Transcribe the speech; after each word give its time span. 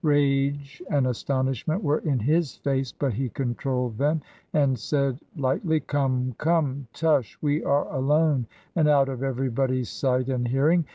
Rage 0.03 0.81
and 0.89 1.05
astonishment 1.05 1.83
were 1.83 1.99
in 1.99 2.17
his 2.17 2.55
face, 2.55 2.91
but 2.91 3.13
he 3.13 3.29
controlled 3.29 3.99
them, 3.99 4.19
and 4.51 4.75
said 4.79 5.19
Ught 5.37 5.61
ly/ 5.69 5.79
'Come, 5.85 6.33
come 6.39 6.87
I 6.89 6.97
Tush 6.97 7.35
I 7.35 7.37
we 7.43 7.63
are 7.63 7.85
alone, 7.95 8.47
and 8.75 8.87
out 8.87 9.09
of 9.09 9.21
everybody's 9.21 9.89
sight 9.89 10.27
and 10.27 10.47
hearing. 10.47 10.85